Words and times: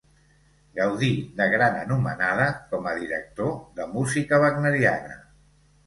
Gaudí 0.79 1.09
de 1.41 1.47
gran 1.51 1.77
anomenada 1.83 2.49
coma 2.73 2.97
director 3.03 3.55
de 3.79 3.89
música 3.97 4.45
wagneriana. 4.47 5.25